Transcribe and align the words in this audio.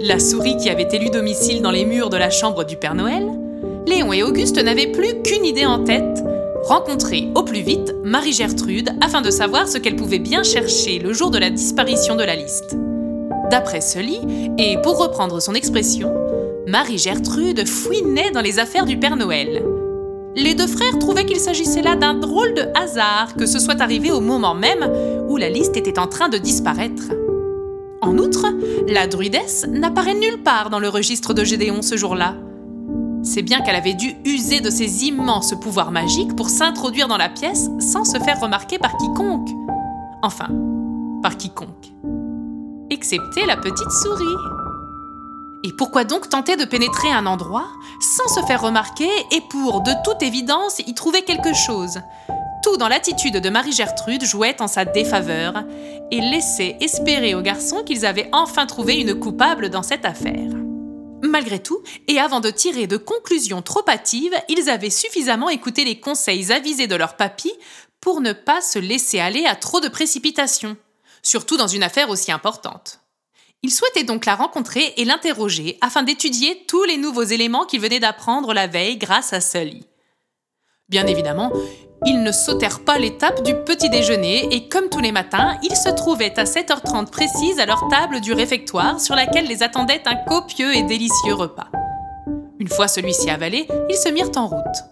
la 0.00 0.18
souris 0.18 0.56
qui 0.56 0.70
avait 0.70 0.88
élu 0.92 1.10
domicile 1.10 1.60
dans 1.60 1.70
les 1.70 1.84
murs 1.84 2.08
de 2.08 2.16
la 2.16 2.30
chambre 2.30 2.64
du 2.64 2.76
Père 2.76 2.94
Noël, 2.94 3.26
Léon 3.86 4.12
et 4.12 4.22
Auguste 4.22 4.62
n'avaient 4.62 4.90
plus 4.90 5.20
qu'une 5.22 5.44
idée 5.44 5.66
en 5.66 5.84
tête 5.84 6.24
rencontrer 6.64 7.28
au 7.34 7.42
plus 7.42 7.60
vite 7.60 7.94
Marie-Gertrude 8.04 8.90
afin 9.00 9.22
de 9.22 9.30
savoir 9.30 9.66
ce 9.66 9.78
qu'elle 9.78 9.96
pouvait 9.96 10.18
bien 10.18 10.42
chercher 10.42 10.98
le 10.98 11.12
jour 11.12 11.30
de 11.30 11.38
la 11.38 11.50
disparition 11.50 12.16
de 12.16 12.22
la 12.22 12.36
liste. 12.36 12.76
D'après 13.50 13.80
Sully, 13.80 14.20
et 14.58 14.76
pour 14.82 14.98
reprendre 14.98 15.40
son 15.40 15.54
expression, 15.54 16.12
Marie-Gertrude 16.66 17.66
fouinait 17.66 18.30
dans 18.30 18.42
les 18.42 18.58
affaires 18.58 18.84
du 18.84 18.98
Père 18.98 19.16
Noël. 19.16 19.62
Les 20.36 20.54
deux 20.54 20.66
frères 20.66 20.98
trouvaient 20.98 21.26
qu'il 21.26 21.40
s'agissait 21.40 21.82
là 21.82 21.96
d'un 21.96 22.14
drôle 22.14 22.54
de 22.54 22.64
hasard 22.74 23.34
que 23.36 23.46
ce 23.46 23.58
soit 23.58 23.80
arrivé 23.80 24.10
au 24.12 24.20
moment 24.20 24.54
même 24.54 24.90
où 25.28 25.36
la 25.36 25.48
liste 25.48 25.76
était 25.76 25.98
en 25.98 26.06
train 26.06 26.28
de 26.28 26.38
disparaître. 26.38 27.04
En 28.02 28.16
outre, 28.16 28.46
la 28.88 29.06
druidesse 29.06 29.66
n'apparaît 29.68 30.14
nulle 30.14 30.42
part 30.42 30.70
dans 30.70 30.78
le 30.78 30.88
registre 30.88 31.34
de 31.34 31.44
Gédéon 31.44 31.82
ce 31.82 31.96
jour-là. 31.96 32.34
C'est 33.22 33.42
bien 33.42 33.60
qu'elle 33.60 33.76
avait 33.76 33.94
dû 33.94 34.14
user 34.24 34.60
de 34.60 34.70
ses 34.70 35.04
immenses 35.04 35.54
pouvoirs 35.60 35.90
magiques 35.90 36.34
pour 36.34 36.48
s'introduire 36.48 37.08
dans 37.08 37.18
la 37.18 37.28
pièce 37.28 37.68
sans 37.78 38.04
se 38.04 38.18
faire 38.18 38.40
remarquer 38.40 38.78
par 38.78 38.96
quiconque. 38.96 39.50
Enfin, 40.22 40.48
par 41.22 41.36
quiconque. 41.36 41.92
Excepté 42.88 43.44
la 43.46 43.58
petite 43.58 43.90
souris. 43.90 44.36
Et 45.64 45.72
pourquoi 45.76 46.04
donc 46.04 46.30
tenter 46.30 46.56
de 46.56 46.64
pénétrer 46.64 47.12
un 47.12 47.26
endroit 47.26 47.66
sans 48.00 48.34
se 48.34 48.46
faire 48.46 48.62
remarquer 48.62 49.10
et 49.30 49.42
pour, 49.50 49.82
de 49.82 49.92
toute 50.04 50.22
évidence, 50.22 50.78
y 50.86 50.94
trouver 50.94 51.20
quelque 51.22 51.52
chose? 51.52 52.00
Tout 52.62 52.78
dans 52.78 52.88
l'attitude 52.88 53.36
de 53.36 53.50
Marie-Gertrude 53.50 54.24
jouait 54.24 54.60
en 54.60 54.68
sa 54.68 54.86
défaveur 54.86 55.64
et 56.10 56.20
laissait 56.20 56.76
espérer 56.80 57.34
aux 57.34 57.42
garçons 57.42 57.82
qu'ils 57.84 58.06
avaient 58.06 58.28
enfin 58.32 58.66
trouvé 58.66 58.96
une 58.96 59.18
coupable 59.18 59.70
dans 59.70 59.82
cette 59.82 60.04
affaire. 60.04 60.50
Malgré 61.22 61.62
tout, 61.62 61.82
et 62.08 62.18
avant 62.18 62.40
de 62.40 62.50
tirer 62.50 62.86
de 62.86 62.96
conclusions 62.96 63.62
trop 63.62 63.88
hâtives, 63.88 64.34
ils 64.48 64.68
avaient 64.70 64.90
suffisamment 64.90 65.48
écouté 65.48 65.84
les 65.84 66.00
conseils 66.00 66.52
avisés 66.52 66.86
de 66.86 66.96
leur 66.96 67.16
papy 67.16 67.52
pour 68.00 68.20
ne 68.20 68.32
pas 68.32 68.60
se 68.62 68.78
laisser 68.78 69.20
aller 69.20 69.44
à 69.44 69.54
trop 69.54 69.80
de 69.80 69.88
précipitation, 69.88 70.76
surtout 71.22 71.56
dans 71.56 71.68
une 71.68 71.82
affaire 71.82 72.08
aussi 72.08 72.32
importante. 72.32 73.00
Ils 73.62 73.70
souhaitaient 73.70 74.04
donc 74.04 74.24
la 74.24 74.36
rencontrer 74.36 74.94
et 74.96 75.04
l'interroger 75.04 75.76
afin 75.82 76.02
d'étudier 76.02 76.64
tous 76.66 76.84
les 76.84 76.96
nouveaux 76.96 77.22
éléments 77.22 77.66
qu'ils 77.66 77.80
venaient 77.80 78.00
d'apprendre 78.00 78.54
la 78.54 78.66
veille 78.66 78.96
grâce 78.96 79.34
à 79.34 79.40
Sully. 79.42 79.84
Bien 80.90 81.06
évidemment, 81.06 81.52
ils 82.04 82.20
ne 82.20 82.32
sautèrent 82.32 82.80
pas 82.80 82.98
l'étape 82.98 83.44
du 83.44 83.54
petit 83.54 83.88
déjeuner 83.90 84.52
et 84.52 84.68
comme 84.68 84.88
tous 84.88 84.98
les 84.98 85.12
matins, 85.12 85.56
ils 85.62 85.76
se 85.76 85.88
trouvaient 85.88 86.36
à 86.36 86.42
7h30 86.42 87.10
précise 87.10 87.60
à 87.60 87.66
leur 87.66 87.86
table 87.88 88.20
du 88.20 88.32
réfectoire 88.32 89.00
sur 89.00 89.14
laquelle 89.14 89.46
les 89.46 89.62
attendait 89.62 90.02
un 90.06 90.16
copieux 90.16 90.74
et 90.74 90.82
délicieux 90.82 91.34
repas. 91.34 91.68
Une 92.58 92.68
fois 92.68 92.88
celui-ci 92.88 93.30
avalé, 93.30 93.68
ils 93.88 93.96
se 93.96 94.08
mirent 94.08 94.32
en 94.34 94.48
route. 94.48 94.84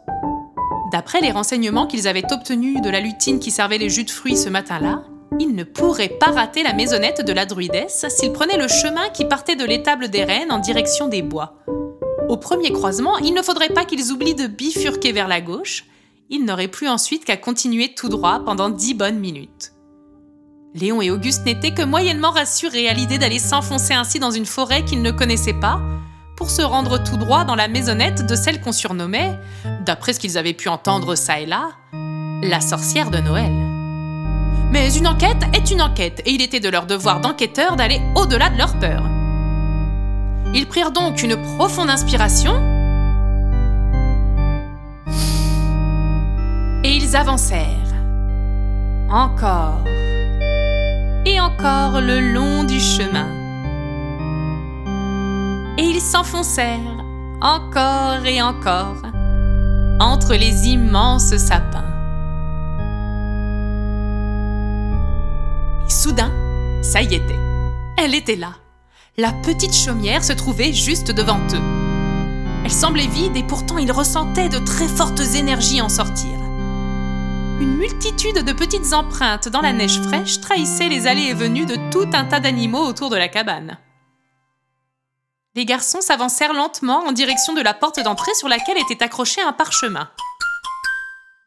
D'après 0.93 1.21
les 1.21 1.33
renseignements 1.33 1.89
qu'ils 1.89 2.07
avaient 2.07 2.33
obtenus 2.33 2.81
de 2.81 2.91
la 2.91 3.01
lutine 3.01 3.41
qui 3.41 3.51
servait 3.51 3.79
les 3.79 3.91
jus 3.91 4.05
de 4.05 4.11
fruits 4.11 4.37
ce 4.37 4.49
matin-là, 4.49 5.03
ils 5.41 5.55
ne 5.55 5.65
pourraient 5.65 6.09
pas 6.09 6.31
rater 6.31 6.63
la 6.63 6.75
maisonnette 6.75 7.27
de 7.27 7.33
la 7.33 7.45
druidesse 7.45 8.07
s'ils 8.09 8.33
prenaient 8.33 8.57
le 8.57 8.69
chemin 8.69 9.09
qui 9.13 9.25
partait 9.25 9.57
de 9.57 9.65
l'étable 9.65 10.11
des 10.11 10.23
rennes 10.23 10.53
en 10.53 10.59
direction 10.59 11.09
des 11.09 11.23
bois. 11.23 11.57
Au 12.29 12.37
premier 12.37 12.73
croisement, 12.73 13.17
il 13.19 13.33
ne 13.33 13.43
faudrait 13.43 13.71
pas 13.71 13.87
qu'ils 13.87 14.13
oublient 14.13 14.35
de 14.35 14.47
bifurquer 14.47 15.13
vers 15.13 15.29
la 15.29 15.41
gauche, 15.41 15.87
ils 16.29 16.45
n'auraient 16.45 16.69
plus 16.69 16.89
ensuite 16.89 17.25
qu'à 17.25 17.39
continuer 17.39 17.95
tout 17.95 18.11
droit 18.11 18.41
pendant 18.45 18.69
dix 18.69 18.93
bonnes 18.93 19.19
minutes. 19.19 19.73
Léon 20.75 21.01
et 21.01 21.11
Auguste 21.11 21.47
n'étaient 21.47 21.73
que 21.73 21.83
moyennement 21.83 22.31
rassurés 22.31 22.87
à 22.87 22.93
l'idée 22.93 23.17
d'aller 23.17 23.39
s'enfoncer 23.39 23.95
ainsi 23.95 24.19
dans 24.19 24.31
une 24.31 24.45
forêt 24.45 24.85
qu'ils 24.85 25.01
ne 25.01 25.11
connaissaient 25.11 25.55
pas, 25.55 25.81
pour 26.37 26.51
se 26.51 26.61
rendre 26.61 27.03
tout 27.03 27.17
droit 27.17 27.45
dans 27.45 27.57
la 27.57 27.67
maisonnette 27.67 28.27
de 28.27 28.37
celle 28.37 28.61
qu'on 28.61 28.73
surnommait, 28.73 29.33
d'après 29.87 30.13
ce 30.13 30.21
qu'ils 30.21 30.37
avaient 30.37 30.53
pu 30.53 30.69
entendre 30.69 31.15
ça 31.15 31.41
et 31.41 31.47
là, 31.47 31.71
la 32.43 32.61
sorcière 32.61 33.11
de 33.11 33.19
Noël. 33.19 33.53
Mais 34.71 34.95
une 34.95 35.09
enquête 35.09 35.43
est 35.55 35.71
une 35.71 35.81
enquête, 35.81 36.21
et 36.27 36.33
il 36.33 36.43
était 36.43 36.61
de 36.61 36.69
leur 36.69 36.85
devoir 36.85 37.21
d'enquêteurs 37.21 37.77
d'aller 37.77 38.03
au-delà 38.15 38.51
de 38.51 38.59
leur 38.59 38.79
peur. 38.79 39.03
Ils 40.55 40.67
prirent 40.67 40.93
donc 40.93 41.23
une 41.23 41.37
profonde 41.57 41.91
inspiration 41.91 42.55
et 46.85 46.91
ils 46.91 47.17
avancèrent. 47.17 47.67
Encore 49.11 49.85
et 51.25 51.41
encore 51.41 52.01
le 52.01 52.33
long 52.33 52.65
du 52.65 52.81
chemin. 52.81 53.29
Et 55.79 55.85
ils 55.85 56.01
s'enfoncèrent 56.01 56.99
encore 57.41 58.25
et 58.25 58.43
encore 58.43 59.03
entre 60.01 60.35
les 60.35 60.69
immenses 60.69 61.37
sapins. 61.37 61.85
Et 65.87 65.91
soudain, 65.91 66.31
ça 66.83 67.03
y 67.03 67.15
était. 67.15 67.39
Elle 67.97 68.15
était 68.15 68.37
là. 68.37 68.53
La 69.21 69.33
petite 69.33 69.75
chaumière 69.75 70.23
se 70.23 70.33
trouvait 70.33 70.73
juste 70.73 71.11
devant 71.11 71.41
eux. 71.53 72.63
Elle 72.65 72.71
semblait 72.71 73.09
vide 73.09 73.37
et 73.37 73.43
pourtant 73.43 73.77
ils 73.77 73.91
ressentaient 73.91 74.49
de 74.49 74.61
très 74.61 74.87
fortes 74.87 75.35
énergies 75.35 75.83
en 75.83 75.89
sortir. 75.89 76.39
Une 77.61 77.75
multitude 77.79 78.45
de 78.45 78.53
petites 78.53 78.93
empreintes 78.93 79.49
dans 79.49 79.61
la 79.61 79.73
neige 79.73 80.01
fraîche 80.03 80.41
trahissaient 80.41 80.89
les 80.89 81.09
allées 81.09 81.31
et 81.31 81.35
venues 81.35 81.67
de 81.67 81.75
tout 81.91 82.09
un 82.13 82.27
tas 82.27 82.39
d'animaux 82.39 82.87
autour 82.87 83.11
de 83.11 83.17
la 83.17 83.27
cabane. 83.27 83.79
Les 85.57 85.65
garçons 85.65 86.01
s'avancèrent 86.01 86.55
lentement 86.55 87.01
en 87.01 87.11
direction 87.11 87.55
de 87.55 87.61
la 87.61 87.75
porte 87.75 87.99
d'entrée 87.99 88.35
sur 88.35 88.47
laquelle 88.47 88.79
était 88.79 89.03
accroché 89.03 89.43
un 89.43 89.53
parchemin. 89.53 90.09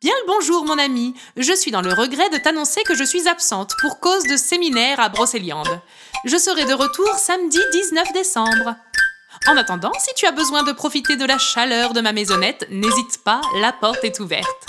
Bien 0.01 0.13
le 0.21 0.33
bonjour, 0.33 0.65
mon 0.65 0.79
ami. 0.79 1.13
Je 1.37 1.53
suis 1.53 1.69
dans 1.69 1.83
le 1.83 1.93
regret 1.93 2.27
de 2.31 2.37
t'annoncer 2.37 2.81
que 2.81 2.95
je 2.95 3.03
suis 3.03 3.27
absente 3.27 3.73
pour 3.79 3.99
cause 3.99 4.23
de 4.23 4.35
séminaire 4.35 4.99
à 4.99 5.09
Brocéliande. 5.09 5.79
Je 6.25 6.37
serai 6.37 6.65
de 6.65 6.73
retour 6.73 7.07
samedi 7.17 7.59
19 7.71 8.11
décembre. 8.11 8.75
En 9.45 9.55
attendant, 9.57 9.91
si 9.99 10.11
tu 10.15 10.25
as 10.25 10.31
besoin 10.31 10.63
de 10.63 10.71
profiter 10.71 11.17
de 11.17 11.25
la 11.25 11.37
chaleur 11.37 11.93
de 11.93 12.01
ma 12.01 12.13
maisonnette, 12.13 12.65
n'hésite 12.71 13.23
pas, 13.23 13.41
la 13.59 13.73
porte 13.73 14.03
est 14.03 14.19
ouverte. 14.19 14.65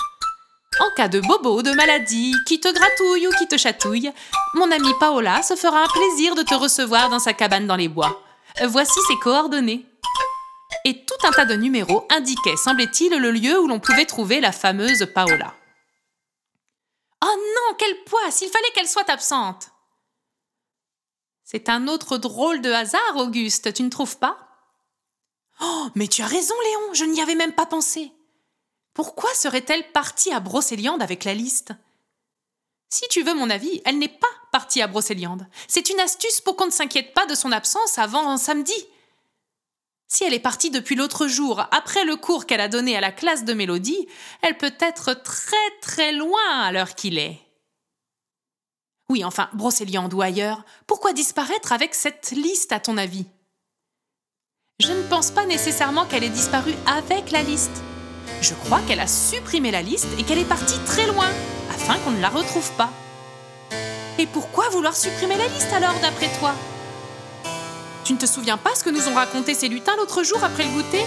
En 0.80 0.94
cas 0.96 1.08
de 1.08 1.20
bobo, 1.20 1.62
de 1.62 1.72
maladie, 1.72 2.34
qui 2.46 2.60
te 2.60 2.70
gratouille 2.70 3.26
ou 3.26 3.30
qui 3.38 3.48
te 3.48 3.56
chatouille, 3.56 4.12
mon 4.52 4.70
amie 4.70 4.92
Paola 5.00 5.42
se 5.42 5.56
fera 5.56 5.82
un 5.82 5.88
plaisir 5.88 6.34
de 6.34 6.42
te 6.42 6.54
recevoir 6.54 7.08
dans 7.08 7.20
sa 7.20 7.32
cabane 7.32 7.66
dans 7.66 7.76
les 7.76 7.88
bois. 7.88 8.22
Voici 8.66 9.00
ses 9.08 9.16
coordonnées. 9.16 9.86
Et 10.84 11.04
tout 11.04 11.26
un 11.26 11.30
tas 11.30 11.44
de 11.44 11.54
numéros 11.54 12.06
indiquaient, 12.10 12.56
semblait-il, 12.56 13.14
le 13.16 13.30
lieu 13.30 13.58
où 13.60 13.68
l'on 13.68 13.80
pouvait 13.80 14.06
trouver 14.06 14.40
la 14.40 14.52
fameuse 14.52 15.06
Paola. 15.14 15.54
Oh 17.24 17.36
non, 17.36 17.76
quelle 17.78 18.02
poisse 18.04 18.42
Il 18.42 18.48
fallait 18.48 18.70
qu'elle 18.74 18.88
soit 18.88 19.08
absente 19.08 19.70
C'est 21.44 21.68
un 21.68 21.86
autre 21.86 22.18
drôle 22.18 22.60
de 22.60 22.72
hasard, 22.72 23.16
Auguste, 23.16 23.72
tu 23.72 23.82
ne 23.84 23.90
trouves 23.90 24.18
pas? 24.18 24.38
Oh, 25.60 25.86
mais 25.94 26.08
tu 26.08 26.22
as 26.22 26.26
raison, 26.26 26.54
Léon, 26.64 26.94
je 26.94 27.04
n'y 27.04 27.20
avais 27.20 27.36
même 27.36 27.54
pas 27.54 27.66
pensé. 27.66 28.12
Pourquoi 28.94 29.32
serait-elle 29.34 29.90
partie 29.92 30.32
à 30.32 30.40
Brocéliande 30.40 31.02
avec 31.02 31.24
la 31.24 31.34
liste? 31.34 31.72
Si 32.88 33.06
tu 33.08 33.22
veux 33.22 33.34
mon 33.34 33.48
avis, 33.48 33.80
elle 33.84 33.98
n'est 33.98 34.08
pas 34.08 34.26
partie 34.50 34.82
à 34.82 34.86
Brocéliande. 34.86 35.46
C'est 35.68 35.88
une 35.88 36.00
astuce 36.00 36.40
pour 36.40 36.56
qu'on 36.56 36.66
ne 36.66 36.70
s'inquiète 36.70 37.14
pas 37.14 37.24
de 37.24 37.34
son 37.34 37.52
absence 37.52 37.98
avant 37.98 38.36
samedi. 38.36 38.74
Si 40.12 40.24
elle 40.24 40.34
est 40.34 40.40
partie 40.40 40.68
depuis 40.68 40.94
l'autre 40.94 41.26
jour, 41.26 41.64
après 41.70 42.04
le 42.04 42.16
cours 42.16 42.44
qu'elle 42.44 42.60
a 42.60 42.68
donné 42.68 42.94
à 42.94 43.00
la 43.00 43.12
classe 43.12 43.46
de 43.46 43.54
mélodie, 43.54 44.06
elle 44.42 44.58
peut 44.58 44.74
être 44.78 45.14
très 45.14 45.56
très 45.80 46.12
loin 46.12 46.60
à 46.60 46.70
l'heure 46.70 46.94
qu'il 46.94 47.16
est. 47.16 47.40
Oui, 49.08 49.24
enfin, 49.24 49.48
ou 49.58 50.20
ailleurs, 50.20 50.66
pourquoi 50.86 51.14
disparaître 51.14 51.72
avec 51.72 51.94
cette 51.94 52.32
liste 52.32 52.72
à 52.72 52.78
ton 52.78 52.98
avis? 52.98 53.24
Je 54.80 54.92
ne 54.92 55.02
pense 55.04 55.30
pas 55.30 55.46
nécessairement 55.46 56.04
qu'elle 56.04 56.24
ait 56.24 56.28
disparu 56.28 56.74
avec 56.86 57.30
la 57.30 57.42
liste. 57.42 57.82
Je 58.42 58.52
crois 58.52 58.82
qu'elle 58.86 59.00
a 59.00 59.06
supprimé 59.06 59.70
la 59.70 59.80
liste 59.80 60.08
et 60.18 60.24
qu'elle 60.24 60.40
est 60.40 60.44
partie 60.44 60.78
très 60.84 61.06
loin, 61.06 61.30
afin 61.70 61.98
qu'on 62.00 62.10
ne 62.10 62.20
la 62.20 62.28
retrouve 62.28 62.70
pas. 62.72 62.90
Et 64.18 64.26
pourquoi 64.26 64.68
vouloir 64.68 64.94
supprimer 64.94 65.38
la 65.38 65.46
liste 65.46 65.72
alors, 65.72 65.98
d'après 66.02 66.28
toi? 66.38 66.54
Tu 68.04 68.14
ne 68.14 68.18
te 68.18 68.26
souviens 68.26 68.56
pas 68.56 68.74
ce 68.74 68.82
que 68.82 68.90
nous 68.90 69.08
ont 69.08 69.14
raconté 69.14 69.54
ces 69.54 69.68
lutins 69.68 69.94
l'autre 69.96 70.24
jour 70.24 70.42
après 70.42 70.64
le 70.64 70.70
goûter? 70.70 71.04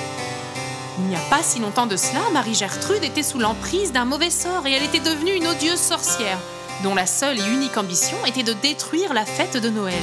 Il 0.99 1.05
n'y 1.05 1.15
a 1.15 1.29
pas 1.29 1.43
si 1.43 1.59
longtemps 1.59 1.87
de 1.87 1.97
cela, 1.97 2.21
Marie-Gertrude 2.31 3.03
était 3.03 3.23
sous 3.23 3.37
l'emprise 3.37 3.91
d'un 3.91 4.05
mauvais 4.05 4.29
sort 4.29 4.65
et 4.65 4.71
elle 4.71 4.83
était 4.83 4.99
devenue 4.99 5.33
une 5.33 5.47
odieuse 5.47 5.79
sorcière, 5.79 6.37
dont 6.83 6.95
la 6.95 7.05
seule 7.05 7.37
et 7.37 7.47
unique 7.47 7.77
ambition 7.77 8.17
était 8.25 8.43
de 8.43 8.53
détruire 8.53 9.13
la 9.13 9.25
fête 9.25 9.57
de 9.57 9.69
Noël. 9.69 10.01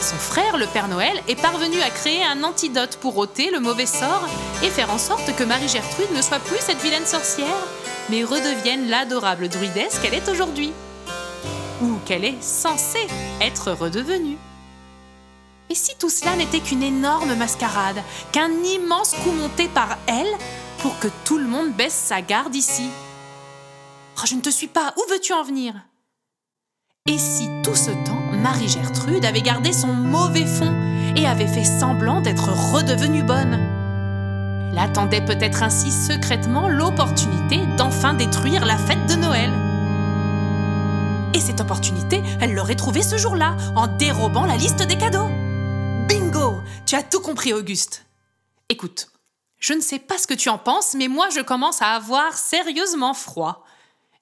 Son 0.00 0.16
frère, 0.16 0.56
le 0.56 0.66
Père 0.66 0.88
Noël, 0.88 1.22
est 1.28 1.40
parvenu 1.40 1.78
à 1.82 1.90
créer 1.90 2.24
un 2.24 2.42
antidote 2.42 2.96
pour 3.02 3.18
ôter 3.18 3.50
le 3.50 3.60
mauvais 3.60 3.84
sort 3.84 4.26
et 4.62 4.70
faire 4.70 4.90
en 4.90 4.98
sorte 4.98 5.36
que 5.36 5.44
Marie-Gertrude 5.44 6.12
ne 6.16 6.22
soit 6.22 6.38
plus 6.38 6.60
cette 6.60 6.80
vilaine 6.80 7.04
sorcière, 7.04 7.66
mais 8.08 8.24
redevienne 8.24 8.88
l'adorable 8.88 9.50
druidesse 9.50 9.98
qu'elle 9.98 10.14
est 10.14 10.28
aujourd'hui. 10.30 10.72
Ou 11.82 11.96
qu'elle 12.06 12.24
est 12.24 12.42
censée 12.42 13.06
être 13.42 13.72
redevenue. 13.72 14.38
Et 15.70 15.74
si 15.74 15.94
tout 15.98 16.08
cela 16.08 16.34
n'était 16.34 16.60
qu'une 16.60 16.82
énorme 16.82 17.34
mascarade, 17.34 18.02
qu'un 18.32 18.50
immense 18.50 19.14
coup 19.22 19.32
monté 19.32 19.68
par 19.68 19.98
elle 20.06 20.34
pour 20.78 20.98
que 20.98 21.08
tout 21.24 21.36
le 21.36 21.46
monde 21.46 21.72
baisse 21.72 21.92
sa 21.92 22.22
garde 22.22 22.54
ici? 22.54 22.88
Oh, 24.16 24.22
Je 24.26 24.34
ne 24.34 24.40
te 24.40 24.50
suis 24.50 24.68
pas, 24.68 24.94
où 24.96 25.10
veux-tu 25.10 25.34
en 25.34 25.42
venir? 25.42 25.74
Et 27.06 27.18
si 27.18 27.48
tout 27.62 27.74
ce 27.74 27.90
temps, 27.90 28.20
Marie-Gertrude 28.32 29.24
avait 29.24 29.42
gardé 29.42 29.72
son 29.72 29.88
mauvais 29.88 30.46
fond 30.46 30.74
et 31.16 31.26
avait 31.26 31.46
fait 31.46 31.64
semblant 31.64 32.20
d'être 32.22 32.50
redevenue 32.72 33.22
bonne? 33.22 33.58
Elle 34.72 34.78
attendait 34.78 35.24
peut-être 35.24 35.62
ainsi 35.62 35.90
secrètement 35.90 36.68
l'opportunité 36.68 37.60
d'enfin 37.76 38.14
détruire 38.14 38.64
la 38.64 38.78
fête 38.78 39.06
de 39.06 39.14
Noël. 39.16 39.50
Et 41.34 41.40
cette 41.40 41.60
opportunité, 41.60 42.22
elle 42.40 42.54
l'aurait 42.54 42.74
trouvée 42.74 43.02
ce 43.02 43.18
jour-là, 43.18 43.56
en 43.76 43.86
dérobant 43.86 44.46
la 44.46 44.56
liste 44.56 44.86
des 44.86 44.96
cadeaux. 44.96 45.28
Tu 46.88 46.94
as 46.94 47.02
tout 47.02 47.20
compris, 47.20 47.52
Auguste. 47.52 48.06
Écoute, 48.70 49.10
je 49.58 49.74
ne 49.74 49.82
sais 49.82 49.98
pas 49.98 50.16
ce 50.16 50.26
que 50.26 50.32
tu 50.32 50.48
en 50.48 50.56
penses, 50.56 50.94
mais 50.94 51.08
moi 51.08 51.28
je 51.28 51.42
commence 51.42 51.82
à 51.82 51.94
avoir 51.94 52.32
sérieusement 52.32 53.12
froid. 53.12 53.62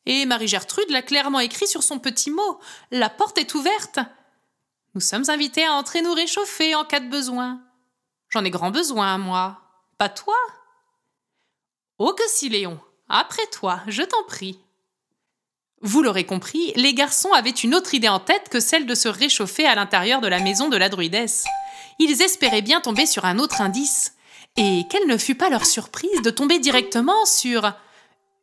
Et 0.04 0.26
Marie-Gertrude 0.26 0.90
l'a 0.90 1.02
clairement 1.02 1.38
écrit 1.38 1.68
sur 1.68 1.84
son 1.84 2.00
petit 2.00 2.32
mot. 2.32 2.58
La 2.90 3.08
porte 3.08 3.38
est 3.38 3.54
ouverte. 3.54 4.00
Nous 4.96 5.00
sommes 5.00 5.30
invités 5.30 5.64
à 5.64 5.74
entrer 5.74 6.02
nous 6.02 6.12
réchauffer 6.12 6.74
en 6.74 6.84
cas 6.84 6.98
de 6.98 7.08
besoin. 7.08 7.62
J'en 8.30 8.44
ai 8.44 8.50
grand 8.50 8.72
besoin, 8.72 9.16
moi. 9.16 9.60
Pas 9.96 10.08
toi? 10.08 10.34
Oh 11.98 12.14
que 12.14 12.24
si, 12.26 12.48
Léon. 12.48 12.80
Après 13.08 13.46
toi, 13.52 13.80
je 13.86 14.02
t'en 14.02 14.24
prie. 14.24 14.58
Vous 15.82 16.02
l'aurez 16.02 16.26
compris, 16.26 16.72
les 16.74 16.94
garçons 16.94 17.32
avaient 17.32 17.50
une 17.50 17.76
autre 17.76 17.94
idée 17.94 18.08
en 18.08 18.18
tête 18.18 18.48
que 18.48 18.58
celle 18.58 18.86
de 18.86 18.96
se 18.96 19.08
réchauffer 19.08 19.66
à 19.66 19.76
l'intérieur 19.76 20.20
de 20.20 20.26
la 20.26 20.40
maison 20.40 20.68
de 20.68 20.76
la 20.76 20.88
druidesse 20.88 21.44
ils 21.98 22.22
espéraient 22.22 22.62
bien 22.62 22.80
tomber 22.80 23.06
sur 23.06 23.24
un 23.24 23.38
autre 23.38 23.60
indice. 23.60 24.14
Et 24.56 24.82
quelle 24.90 25.06
ne 25.06 25.18
fut 25.18 25.34
pas 25.34 25.50
leur 25.50 25.66
surprise 25.66 26.22
de 26.22 26.30
tomber 26.30 26.58
directement 26.58 27.24
sur 27.26 27.72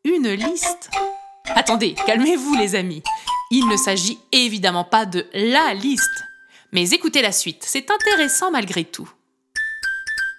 une 0.04 0.30
liste. 0.30 0.90
Attendez, 1.46 1.96
calmez-vous 2.06 2.56
les 2.56 2.76
amis. 2.76 3.04
Il 3.52 3.68
ne 3.68 3.78
s'agit 3.78 4.20
évidemment 4.32 4.84
pas 4.84 5.06
de 5.06 5.28
la 5.34 5.74
liste. 5.74 6.24
Mais 6.72 6.90
écoutez 6.90 7.22
la 7.22 7.32
suite, 7.32 7.64
c'est 7.66 7.90
intéressant 7.92 8.52
malgré 8.52 8.84
tout. 8.84 9.10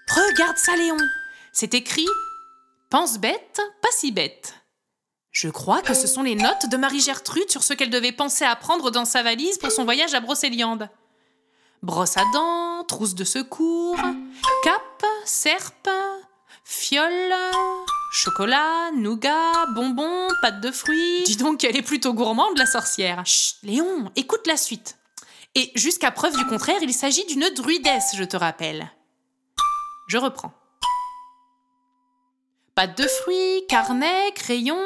Regarde 0.09 0.59
ça 0.59 0.77
Léon 0.77 0.99
C'est 1.53 1.75
écrit 1.75 2.07
Pense 2.91 3.19
bête, 3.19 3.61
pas 3.83 3.89
si 3.93 4.13
bête. 4.13 4.55
Je 5.31 5.49
crois 5.49 5.83
que 5.83 5.95
ce 5.95 6.07
sont 6.07 6.23
les 6.23 6.37
notes 6.37 6.69
de 6.71 6.77
Marie-Gertrude 6.77 7.51
sur 7.51 7.65
ce 7.65 7.75
qu'elle 7.75 7.91
devait 7.91 8.13
penser 8.13 8.45
à 8.45 8.55
prendre 8.55 8.91
dans 8.91 9.05
sa 9.05 9.23
valise 9.25 9.59
pour 9.59 9.73
son 9.73 9.85
voyage 9.85 10.15
à 10.15 10.21
Brocéliande 10.21 10.89
brosse 11.85 12.17
à 12.17 12.25
dents, 12.33 12.85
trousse 12.85 13.15
de 13.15 13.25
secours, 13.25 13.99
cap, 14.65 15.05
serpe, 15.25 15.91
fiole, 16.65 17.35
chocolat, 18.13 18.91
nougat, 18.97 19.67
bonbons, 19.75 20.29
pâte 20.41 20.61
de 20.61 20.71
fruits. 20.71 21.23
Dis 21.25 21.37
donc 21.37 21.59
qu'elle 21.59 21.77
est 21.77 21.83
plutôt 21.83 22.15
gourmande, 22.15 22.57
la 22.57 22.67
sorcière. 22.67 23.25
Chut, 23.27 23.57
Léon, 23.63 24.11
écoute 24.17 24.47
la 24.47 24.57
suite. 24.57 24.97
Et 25.55 25.71
jusqu'à 25.75 26.11
preuve 26.11 26.37
du 26.37 26.47
contraire, 26.47 26.83
il 26.83 26.93
s'agit 26.93 27.27
d'une 27.27 27.49
druidesse, 27.51 28.17
je 28.17 28.25
te 28.25 28.37
rappelle. 28.37 28.91
Je 30.09 30.17
reprends. 30.17 30.53
Pâte 32.75 32.99
de 32.99 33.07
fruits, 33.07 33.65
carnet, 33.69 34.33
crayon. 34.35 34.83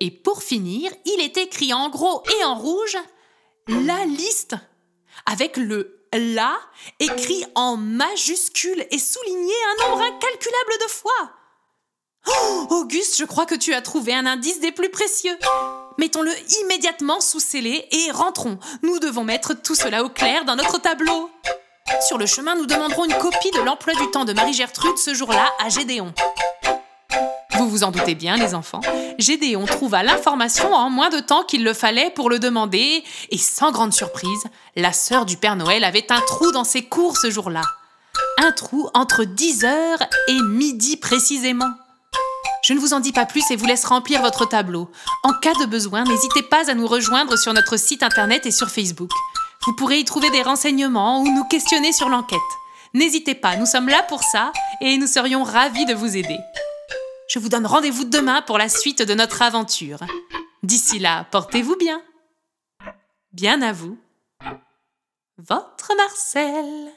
Et 0.00 0.10
pour 0.10 0.42
finir, 0.42 0.92
il 1.06 1.20
est 1.20 1.36
écrit 1.38 1.72
en 1.72 1.88
gros 1.88 2.22
et 2.38 2.44
en 2.44 2.56
rouge 2.56 2.98
la 3.68 4.04
liste 4.04 4.56
avec 5.26 5.56
le 5.56 5.98
la 6.14 6.56
écrit 7.00 7.44
en 7.54 7.76
majuscule 7.76 8.86
et 8.90 8.98
souligné 8.98 9.54
un 9.70 9.88
nombre 9.88 10.02
incalculable 10.02 10.72
de 10.80 10.90
fois. 10.90 11.32
Oh, 12.26 12.66
Auguste, 12.70 13.16
je 13.18 13.24
crois 13.24 13.46
que 13.46 13.54
tu 13.54 13.74
as 13.74 13.82
trouvé 13.82 14.14
un 14.14 14.26
indice 14.26 14.60
des 14.60 14.72
plus 14.72 14.90
précieux. 14.90 15.36
Mettons-le 15.98 16.32
immédiatement 16.62 17.20
sous 17.20 17.40
scellé 17.40 17.86
et 17.90 18.10
rentrons. 18.10 18.58
Nous 18.82 18.98
devons 18.98 19.24
mettre 19.24 19.54
tout 19.54 19.74
cela 19.74 20.04
au 20.04 20.08
clair 20.08 20.44
dans 20.44 20.56
notre 20.56 20.78
tableau. 20.78 21.30
Sur 22.06 22.18
le 22.18 22.26
chemin, 22.26 22.54
nous 22.54 22.66
demanderons 22.66 23.06
une 23.06 23.16
copie 23.18 23.50
de 23.50 23.60
l'emploi 23.60 23.94
du 23.94 24.10
temps 24.10 24.24
de 24.24 24.34
Marie-Gertrude 24.34 24.98
ce 24.98 25.14
jour-là 25.14 25.48
à 25.58 25.68
Gédéon. 25.70 26.12
Vous 27.68 27.76
vous 27.76 27.84
en 27.84 27.90
doutez 27.90 28.14
bien, 28.14 28.38
les 28.38 28.54
enfants, 28.54 28.80
Gédéon 29.18 29.66
trouva 29.66 30.02
l'information 30.02 30.72
en 30.72 30.88
moins 30.88 31.10
de 31.10 31.20
temps 31.20 31.42
qu'il 31.42 31.64
le 31.64 31.74
fallait 31.74 32.08
pour 32.08 32.30
le 32.30 32.38
demander, 32.38 33.04
et 33.28 33.36
sans 33.36 33.72
grande 33.72 33.92
surprise, 33.92 34.44
la 34.74 34.94
sœur 34.94 35.26
du 35.26 35.36
Père 35.36 35.54
Noël 35.54 35.84
avait 35.84 36.10
un 36.10 36.20
trou 36.22 36.50
dans 36.50 36.64
ses 36.64 36.86
cours 36.86 37.18
ce 37.18 37.30
jour-là. 37.30 37.60
Un 38.38 38.52
trou 38.52 38.88
entre 38.94 39.24
10h 39.24 39.98
et 40.28 40.42
midi 40.44 40.96
précisément. 40.96 41.68
Je 42.64 42.72
ne 42.72 42.78
vous 42.78 42.94
en 42.94 43.00
dis 43.00 43.12
pas 43.12 43.26
plus 43.26 43.44
et 43.50 43.56
vous 43.56 43.66
laisse 43.66 43.84
remplir 43.84 44.22
votre 44.22 44.48
tableau. 44.48 44.90
En 45.22 45.34
cas 45.34 45.52
de 45.60 45.66
besoin, 45.66 46.04
n'hésitez 46.04 46.42
pas 46.42 46.70
à 46.70 46.74
nous 46.74 46.86
rejoindre 46.86 47.36
sur 47.36 47.52
notre 47.52 47.76
site 47.76 48.02
internet 48.02 48.46
et 48.46 48.50
sur 48.50 48.70
Facebook. 48.70 49.10
Vous 49.66 49.74
pourrez 49.74 49.98
y 49.98 50.04
trouver 50.06 50.30
des 50.30 50.42
renseignements 50.42 51.20
ou 51.20 51.28
nous 51.30 51.44
questionner 51.44 51.92
sur 51.92 52.08
l'enquête. 52.08 52.38
N'hésitez 52.94 53.34
pas, 53.34 53.56
nous 53.56 53.66
sommes 53.66 53.90
là 53.90 54.02
pour 54.08 54.22
ça 54.22 54.52
et 54.80 54.96
nous 54.96 55.06
serions 55.06 55.42
ravis 55.42 55.84
de 55.84 55.92
vous 55.92 56.16
aider. 56.16 56.38
Je 57.28 57.38
vous 57.38 57.50
donne 57.50 57.66
rendez-vous 57.66 58.04
demain 58.04 58.40
pour 58.40 58.56
la 58.56 58.70
suite 58.70 59.02
de 59.02 59.12
notre 59.12 59.42
aventure. 59.42 60.00
D'ici 60.62 60.98
là, 60.98 61.26
portez-vous 61.30 61.76
bien. 61.76 62.02
Bien 63.32 63.60
à 63.60 63.72
vous. 63.72 63.98
Votre 65.36 65.94
Marcel. 65.94 66.90